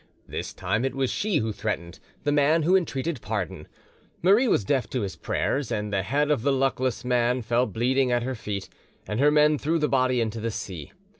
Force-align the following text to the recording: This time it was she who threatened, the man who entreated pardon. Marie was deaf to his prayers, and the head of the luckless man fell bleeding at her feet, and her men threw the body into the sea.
This 0.27 0.51
time 0.51 0.83
it 0.83 0.95
was 0.95 1.11
she 1.11 1.37
who 1.37 1.51
threatened, 1.53 1.99
the 2.23 2.31
man 2.31 2.63
who 2.63 2.75
entreated 2.75 3.21
pardon. 3.21 3.67
Marie 4.23 4.47
was 4.47 4.63
deaf 4.65 4.89
to 4.89 5.01
his 5.01 5.15
prayers, 5.15 5.71
and 5.71 5.93
the 5.93 6.01
head 6.01 6.31
of 6.31 6.41
the 6.41 6.51
luckless 6.51 7.05
man 7.05 7.43
fell 7.43 7.67
bleeding 7.67 8.11
at 8.11 8.23
her 8.23 8.33
feet, 8.33 8.67
and 9.07 9.19
her 9.19 9.29
men 9.29 9.59
threw 9.59 9.77
the 9.77 9.87
body 9.87 10.19
into 10.19 10.39
the 10.39 10.49
sea. 10.49 10.91